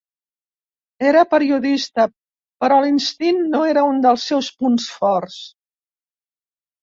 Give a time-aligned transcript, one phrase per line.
[1.09, 2.05] Era periodista,
[2.65, 5.37] però l'instint no era un dels seus punts forts.